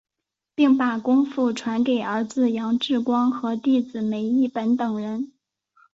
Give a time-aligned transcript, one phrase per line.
[0.55, 5.31] 并把功夫传给儿子杨志光和弟子梅益本等人。